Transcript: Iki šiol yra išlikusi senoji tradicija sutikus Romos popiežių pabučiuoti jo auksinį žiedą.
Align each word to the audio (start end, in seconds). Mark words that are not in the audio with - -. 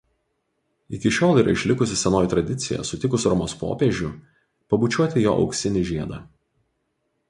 Iki 0.97 1.11
šiol 1.17 1.41
yra 1.41 1.53
išlikusi 1.57 1.99
senoji 2.01 2.31
tradicija 2.33 2.87
sutikus 2.91 3.29
Romos 3.33 3.55
popiežių 3.63 4.13
pabučiuoti 4.73 5.29
jo 5.31 5.41
auksinį 5.45 5.89
žiedą. 5.93 6.25